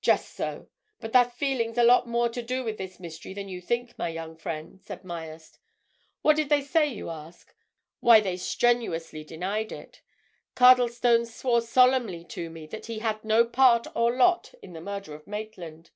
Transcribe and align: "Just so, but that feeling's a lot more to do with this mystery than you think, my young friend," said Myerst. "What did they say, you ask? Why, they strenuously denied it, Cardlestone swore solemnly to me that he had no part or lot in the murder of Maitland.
"Just 0.00 0.30
so, 0.32 0.70
but 1.00 1.12
that 1.12 1.34
feeling's 1.34 1.76
a 1.76 1.82
lot 1.84 2.08
more 2.08 2.30
to 2.30 2.40
do 2.40 2.64
with 2.64 2.78
this 2.78 2.98
mystery 2.98 3.34
than 3.34 3.46
you 3.50 3.60
think, 3.60 3.98
my 3.98 4.08
young 4.08 4.34
friend," 4.34 4.80
said 4.80 5.04
Myerst. 5.04 5.58
"What 6.22 6.36
did 6.36 6.48
they 6.48 6.62
say, 6.62 6.86
you 6.86 7.10
ask? 7.10 7.54
Why, 8.00 8.20
they 8.20 8.38
strenuously 8.38 9.22
denied 9.22 9.70
it, 9.70 10.00
Cardlestone 10.56 11.26
swore 11.26 11.60
solemnly 11.60 12.24
to 12.24 12.48
me 12.48 12.66
that 12.68 12.86
he 12.86 13.00
had 13.00 13.22
no 13.22 13.44
part 13.44 13.86
or 13.94 14.16
lot 14.16 14.54
in 14.62 14.72
the 14.72 14.80
murder 14.80 15.14
of 15.14 15.26
Maitland. 15.26 15.90